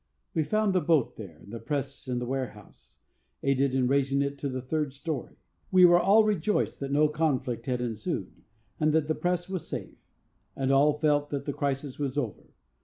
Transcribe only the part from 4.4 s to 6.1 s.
the third story. We were